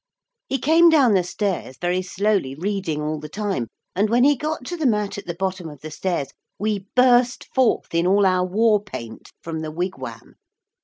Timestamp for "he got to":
4.23-4.75